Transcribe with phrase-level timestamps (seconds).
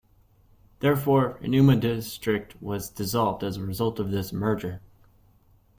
[0.79, 4.81] Therefore, Enuma District was dissolved as a result of this merger.